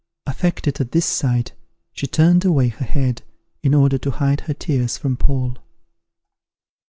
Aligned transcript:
Affected 0.25 0.81
at 0.81 0.93
this 0.93 1.05
sight, 1.05 1.53
she 1.93 2.07
turned 2.07 2.43
away 2.43 2.69
her 2.69 2.85
head, 2.85 3.21
in 3.61 3.75
order 3.75 3.99
to 3.99 4.09
hide 4.09 4.41
her 4.41 4.53
tears 4.55 4.97
from 4.97 5.15
Paul. 5.15 5.57